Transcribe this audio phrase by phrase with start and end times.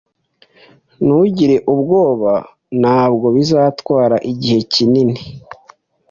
[1.03, 2.31] Ntugire ubwoba.
[2.81, 5.19] Ntabwo bizatwara igihe kinini.